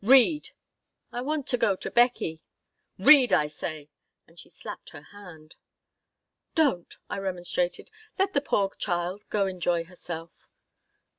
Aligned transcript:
"Read!" 0.03 0.49
"I 1.11 1.21
want 1.21 1.45
to 1.49 1.59
go 1.59 1.75
to 1.75 1.91
Beckie." 1.91 2.41
"Read, 2.97 3.31
I 3.31 3.45
say." 3.45 3.91
And 4.25 4.39
she 4.39 4.49
slapped 4.49 4.89
her 4.89 5.03
hand 5.13 5.53
"Don't," 6.55 6.97
I 7.07 7.19
remonstrated. 7.19 7.91
"Let 8.17 8.33
the 8.33 8.41
poor 8.41 8.71
child 8.79 9.21
go 9.29 9.45
enjoy 9.45 9.83
herself." 9.83 10.47